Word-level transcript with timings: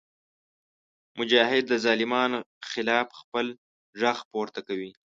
مجاهد 1.19 1.63
د 1.69 1.73
ظالمانو 1.85 2.39
خلاف 2.71 3.07
خپل 3.21 3.47
غږ 4.01 4.17
پورته 4.31 4.59
کوي. 4.67 4.91